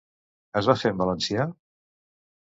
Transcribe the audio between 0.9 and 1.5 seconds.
en valencià?